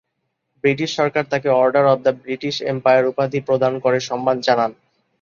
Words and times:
British 0.63 0.89
সরকার 0.95 1.23
তাকে 1.29 1.49
order 1.55 1.85
of 1.85 1.99
the 2.03 2.13
British 2.21 2.55
Empire 2.71 3.09
উপাধি 3.11 3.39
প্রদান 3.47 3.73
করে 3.83 3.97
সম্মান 4.09 4.37
জানান।. 4.47 4.71